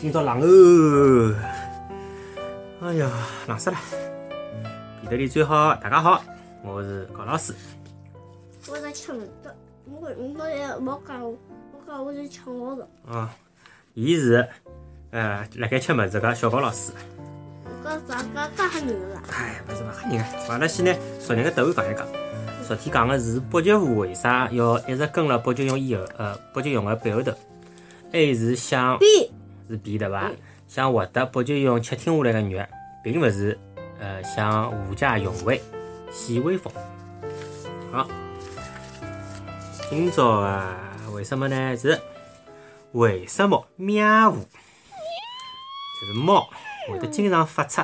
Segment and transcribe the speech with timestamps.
[0.00, 1.34] 今朝冷哦！
[2.80, 3.10] 哎呀，
[3.48, 3.76] 冷死了！
[5.02, 6.22] 皮特里最好，大家好，
[6.62, 7.52] 我是高老师。
[8.68, 9.52] 我在吃物的，
[9.86, 10.08] 我
[10.38, 11.36] 我也没讲，我
[11.84, 12.88] 讲我是吃我的。
[13.10, 13.34] 啊，
[13.94, 14.46] 伊是
[15.10, 16.92] 呃，辣盖吃么子个小高老师。
[17.84, 19.20] 搿啥搿搿吓人了？
[19.32, 22.06] 哎，勿是勿吓人个，阿拉先呢，昨日个答案讲一讲。
[22.64, 27.32] 昨天讲个是北极狐为啥要一直跟了北极熊以后，呃，北极熊个背后头
[28.12, 29.32] ？A 是想 B
[29.68, 30.30] 是 B 对伐？
[30.66, 32.64] 想获得北极熊吃听下来个肉，
[33.02, 33.58] 并勿是
[34.00, 35.60] 呃想狐假熊威
[36.10, 36.72] 显威风。
[37.92, 38.06] 好，
[39.90, 40.76] 今朝啊，
[41.12, 41.76] 为什么呢？
[41.76, 42.00] 是
[42.92, 46.48] 为什么喵呜就是猫
[46.88, 47.82] 会得经常发出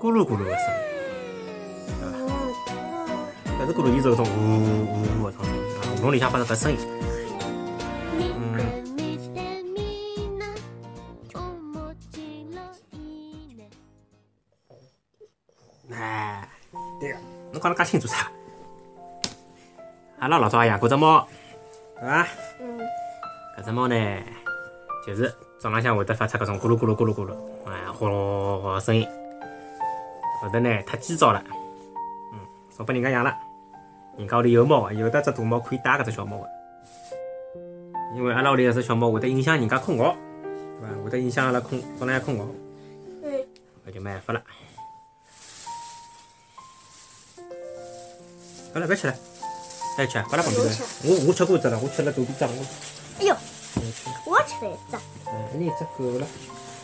[0.00, 0.86] 咕噜咕噜个声音？
[3.58, 4.38] 搿是咕噜，伊是搿种呜
[4.92, 6.78] 呜呜个种声音啊，喉咙里向发出搿声音。
[15.92, 16.48] 哎，
[17.00, 17.18] 对个，
[17.52, 18.30] 侬讲得介清楚啥？
[20.18, 21.26] 阿拉老早也养过只猫，
[22.00, 22.26] 对伐？
[22.60, 22.80] 嗯，
[23.58, 23.94] 搿只猫呢，
[25.06, 27.34] 就是早浪向会得发出搿种咕噜咕噜咕噜咕噜，
[27.66, 29.06] 哎，呼噜呼噜声音。
[30.42, 31.42] 后头呢，太急躁了，
[32.32, 33.34] 嗯，送拨人家养了。
[34.18, 36.48] 人家屋里有猫个，有的只大猫可以带搿只小猫个。
[38.14, 40.04] 因为阿拉屋里搿只小猫会得影响人家困觉，
[40.80, 41.04] 对伐？
[41.04, 42.44] 会得影响阿拉困早浪向困觉，
[43.22, 43.46] 嗯，
[43.86, 44.42] 搿就没办法了。
[48.76, 49.14] 好了，别吃了，
[49.96, 50.84] 别吃，摆辣旁边头。
[51.04, 52.46] 我我吃过一只了，我吃了肚皮胀。
[52.46, 52.56] 了
[53.18, 53.34] 哎呦，
[54.26, 54.98] 我吃，了一只，
[55.28, 56.26] 嗯，那一只够了，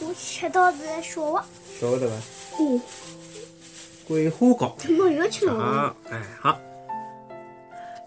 [0.00, 1.44] 我吃到是小的。
[1.78, 2.14] 小个对伐？
[2.58, 2.82] 嗯，
[4.08, 4.76] 桂花糕。
[4.98, 5.54] 我又吃了。
[5.54, 6.58] 好，哎好。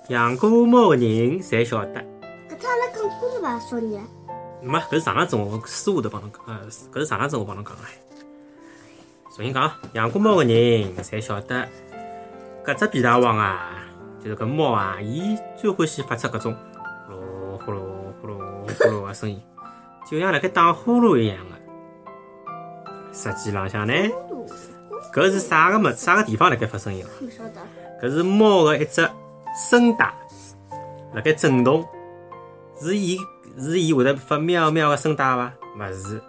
[0.10, 2.02] 养过猫个人侪晓得，
[2.50, 3.60] 搿只阿拉讲过了伐？
[3.62, 4.06] 少年，
[4.62, 7.82] 没搿是上趟子我书下头帮侬讲，呃，搿是上趟子我帮侬讲个。
[9.34, 11.66] 重新讲啊，养过猫个人侪晓得，
[12.70, 13.72] 搿只皮大王啊，
[14.24, 16.56] 就是搿猫啊，伊最欢喜发出搿种
[17.08, 17.18] 呼噜
[17.66, 17.80] 呼噜
[18.22, 19.42] 呼噜呼噜个声音，
[20.06, 21.56] 就像辣盖打呼噜一样个。
[23.12, 23.94] 实际浪向呢，
[25.12, 27.10] 搿是啥个物啥个地方辣盖发声音啊？
[27.20, 28.08] 不晓得。
[28.08, 29.10] 搿是猫个一只
[29.72, 30.14] 声带
[31.16, 31.84] 辣盖震动，
[32.80, 33.18] 是伊
[33.58, 35.52] 是伊会得发喵喵个声带伐？
[35.76, 36.22] 勿是，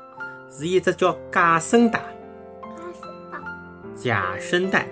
[0.51, 3.39] 是一只叫假声带，假声带
[3.95, 4.87] 假声带。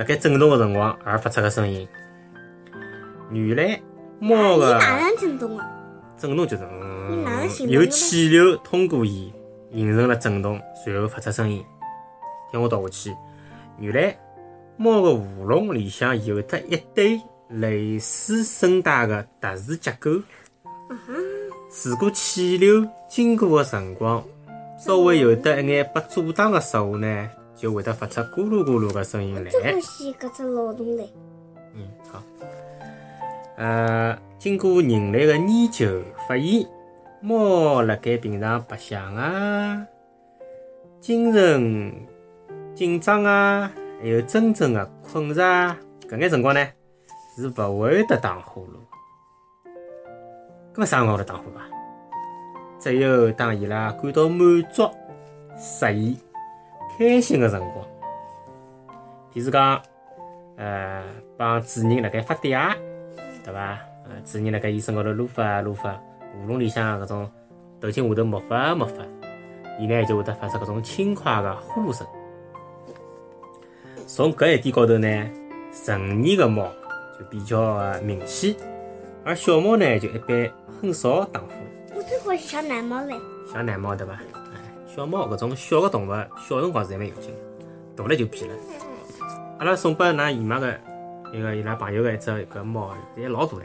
[0.00, 1.86] 辣盖震动个辰光而发出个声音。
[3.30, 3.78] 原来
[4.18, 5.70] 猫个伊哪能震动啊？
[6.16, 6.66] 震动就是
[7.66, 9.30] 有气流通过伊
[9.70, 11.62] 形成了震动，随后发出声音。
[12.50, 13.14] 听我读下去，
[13.78, 14.16] 原来
[14.78, 20.12] 猫个喉咙里向有得一堆类似声带个特殊结构。
[21.84, 24.24] 如果气流经过个辰光
[24.78, 27.28] 稍微有得一眼被阻挡个说话呢，
[27.60, 29.50] 就会得发出咕噜咕噜个声音来。
[29.50, 31.12] 最欢喜搿只劳动力。
[31.74, 32.22] 嗯，好。
[33.56, 36.66] 呃，经过人类的研究发现，
[37.20, 39.86] 猫辣盖平常白相啊、
[41.00, 41.92] 精神
[42.74, 43.70] 紧张啊，
[44.00, 45.76] 还有真正的困着啊，
[46.08, 46.66] 搿眼辰光呢，
[47.36, 49.70] 是勿会得打呼噜。
[50.72, 51.68] 搿么啥辰光会得打呼噜啊？
[52.78, 54.90] 只有当伊拉感到满足、
[55.58, 56.16] 适意、
[57.00, 57.82] 开心的辰光。
[59.32, 59.80] 譬如讲，
[60.58, 61.02] 呃，
[61.34, 62.76] 帮主人辣盖发嗲，
[63.42, 63.78] 对伐？
[64.04, 67.30] 呃，主人辣盖伊身高头撸发撸发，喉咙里向搿种
[67.80, 69.02] 头颈下头抹发抹发，
[69.78, 72.06] 伊呢就会得发出搿种轻快的呼噜声。
[74.06, 75.30] 从搿一点高头呢，
[75.72, 76.68] 成年的猫
[77.18, 78.54] 就比较的明显，
[79.24, 81.96] 而小猫呢就一般很少打呼噜。
[81.96, 83.14] 我最欢喜小奶猫嘞。
[83.50, 84.18] 小奶猫对伐？
[84.90, 87.32] 哎，小猫搿种小个动物，小辰光是还蛮有劲，
[87.96, 88.54] 大了就变了。
[89.58, 90.76] 阿拉送拨㑚姨妈个
[91.32, 93.62] 一个伊拉朋友个一只搿猫，侪老大唻，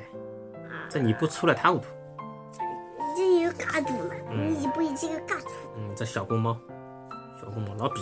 [0.89, 1.86] 只尾巴粗了塌糊涂。
[3.13, 5.50] 已经有介大了，尾巴已经有介粗。
[5.77, 6.57] 嗯，只小公猫，
[7.42, 8.01] 小公猫老皮。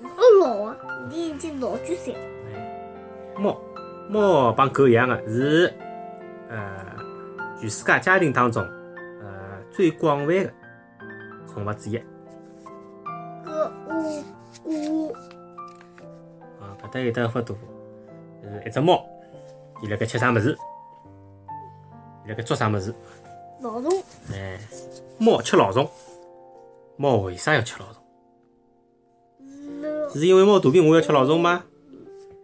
[0.00, 0.76] 老老啊，
[1.08, 2.20] 你已经老句岁了。
[3.38, 3.56] 猫，
[4.08, 5.72] 猫帮狗一样个，是
[6.48, 6.84] 呃
[7.60, 8.62] 全世界家庭当中
[9.20, 10.50] 呃最广泛个
[11.46, 12.00] 宠物之一。
[13.68, 13.94] 个
[14.64, 14.72] 呜
[15.06, 15.12] 呜，
[16.60, 17.56] 啊，搿搭有得幅图，
[18.42, 19.04] 就是一只猫，
[19.82, 20.56] 伊辣盖吃啥物事，
[22.24, 22.94] 伊辣盖捉啥物事。
[23.60, 23.88] 老鼠
[24.32, 24.58] 哎，
[25.18, 25.88] 猫吃老鼠，
[26.96, 27.98] 猫为啥要吃老鼠？
[30.12, 31.64] 是是因为猫肚皮饿要吃老鼠吗？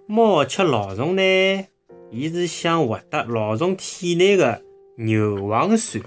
[0.07, 1.23] 猫吃老鼠呢，
[2.11, 4.63] 伊是想获得老鼠体内的
[4.97, 6.05] 牛磺酸，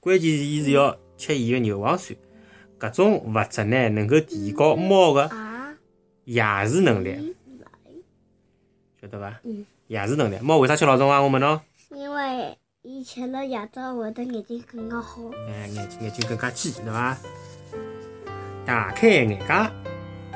[0.00, 2.18] 关键是伊是要吃伊个牛磺酸。
[2.82, 5.72] 搿种物质呢，能够提高猫个啊，
[6.24, 7.36] 夜视能力，
[9.00, 9.40] 晓得伐？
[9.44, 9.64] 嗯。
[9.86, 11.20] 夜视能力，猫为啥吃老钟啊？
[11.22, 11.60] 我问侬。
[11.90, 15.20] 因为伊吃了夜到会的眼睛更加好。
[15.48, 17.16] 哎，眼睛眼睛更加尖，对伐？
[18.66, 19.46] 大开眼界，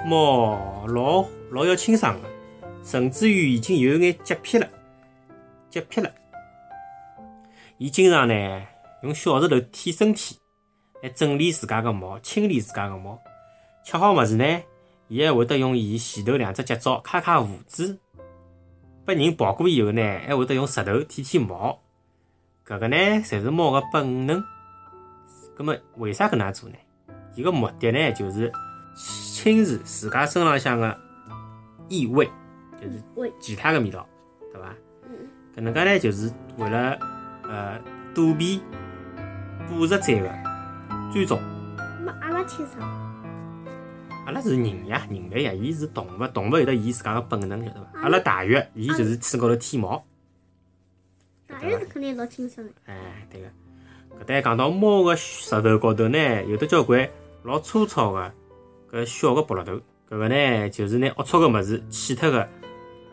[0.06, 2.28] 猫老老要清爽个，
[2.84, 4.68] 甚至于已经有眼洁癖了，
[5.68, 6.08] 洁癖了。
[7.78, 8.62] 伊经常呢
[9.02, 10.38] 用小石头舔身体，
[11.06, 13.16] 来整理自家个毛，清理自家个毛。
[13.84, 14.44] 吃好物事呢，
[15.06, 17.96] 伊还会得用伊前头两只脚爪揩揩胡子。
[19.04, 21.78] 被人抱过以后呢，还会得用石头舔舔毛。
[22.66, 24.42] 搿个呢，侪是猫个本能。
[25.56, 26.74] 葛末为啥搿能样做呢？
[27.36, 28.52] 伊个目的呢，就是
[28.96, 30.98] 清除自家身浪向个
[31.88, 32.28] 异味，
[32.82, 34.04] 就是味其他个味道，
[34.52, 34.74] 对伐？
[35.04, 35.10] 嗯，
[35.54, 36.98] 搿能介呢，就是为了
[37.44, 37.78] 呃
[38.12, 38.60] 躲避
[39.68, 40.55] 捕食者个
[41.12, 41.40] 追踪。
[42.04, 42.80] 没阿拉清爽。
[44.26, 48.00] 阿拉是人呀，人类呀，伊是动物，动物有得伊自家个本能，晓得伐？
[48.02, 50.04] 阿拉大鱼，伊就是身高头剃毛。
[51.46, 52.72] 大鱼是肯定老清爽的。
[52.86, 53.46] 哎，对个。
[54.18, 57.08] 搿搭讲到猫个舌头高头呢，有得交关
[57.42, 58.32] 老粗糙个
[58.90, 59.74] 搿小个剥落头，
[60.10, 62.48] 搿个呢就是拿龌龊个物事去脱个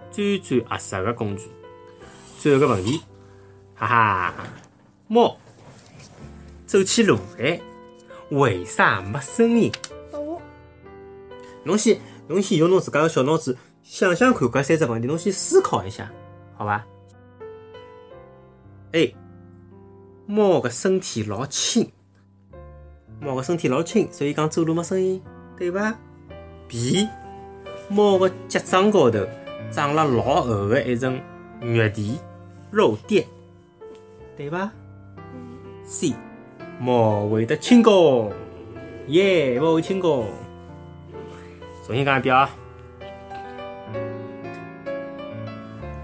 [0.09, 1.47] 最最合适个工具。
[2.39, 3.01] 最后个问题，
[3.75, 4.33] 哈哈，
[5.07, 5.37] 猫
[6.65, 7.59] 走起路来
[8.33, 9.71] 为啥没声音？
[11.65, 16.11] 侬先，侬先用侬自家个小脑子想想看搿三只问题，侬先思考一下，
[16.57, 16.83] 好伐
[18.91, 19.15] ？A，
[20.25, 21.89] 猫个身体老轻，
[23.21, 25.21] 猫个身体老轻，所以讲走路没声音，
[25.57, 25.95] 对伐
[26.67, 27.07] ？B，
[27.87, 29.25] 猫个脚掌高头
[29.71, 31.21] 长了老厚个一层
[31.61, 32.17] 肉垫、
[32.71, 33.25] 肉垫，
[34.35, 34.69] 对伐
[35.85, 36.13] ？C，
[36.79, 38.31] 猫会得轻功，
[39.07, 40.27] 耶，猫轻功。
[41.85, 42.49] 重新讲一遍啊！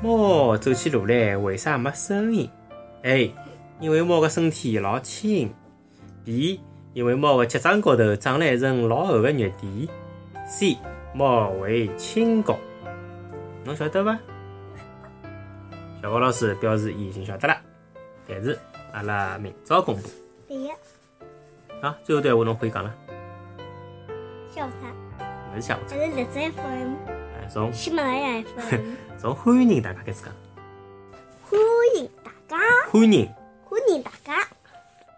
[0.02, 2.50] 猫走起路来为啥没声音
[3.04, 3.34] ？A.
[3.80, 5.54] 因为猫个身体老轻。
[6.24, 6.60] B.
[6.94, 9.88] 因为猫个脚掌高头长了一层老厚个肉垫。
[10.48, 10.78] C.
[11.14, 12.58] 猫为轻功。
[13.66, 14.18] 侬晓得伐？
[16.02, 17.58] 小高老师表示已经晓得了，
[18.28, 18.58] 但是
[18.94, 20.10] 阿拉明朝公布，
[21.82, 21.98] 啊。
[22.04, 22.94] 最后段话侬可以讲了，
[24.54, 30.34] 下午茶，勿是下午茶，还是荔枝 FM、哎，从喜马拉雅 FM，从欢迎大家开始讲，
[31.50, 31.60] 欢
[31.96, 32.58] 迎大家，
[32.92, 33.30] 欢迎
[33.66, 34.36] 欢迎大家，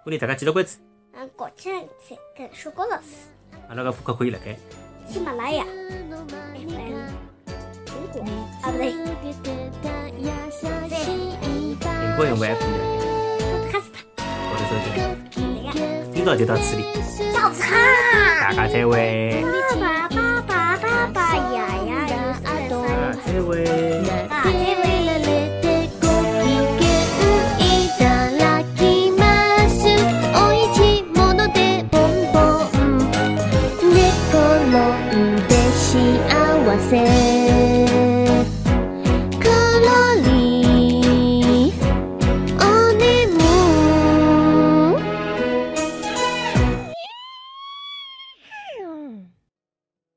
[0.04, 0.72] 欢迎大家记得关注。
[1.13, 3.28] 嗯，国庆节跟小高老师，
[3.68, 4.56] 阿拉个播客可以辣盖
[5.07, 6.14] 喜马拉雅 FM，
[7.85, 8.21] 苹果
[8.62, 8.97] 啊不对苹
[12.16, 13.19] 果用户 app 里辣盖
[13.71, 15.31] ，Podcast，或者收听。
[16.23, 16.83] 这个就到此地。
[17.33, 17.75] 要唱。
[18.40, 19.44] 大家再会。
[19.80, 22.16] 爸爸爸爸爸呀呀呀！
[23.25, 24.01] 再会。
[36.92, 37.41] せ